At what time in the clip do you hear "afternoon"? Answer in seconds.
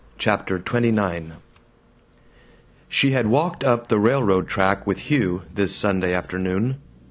6.11-6.77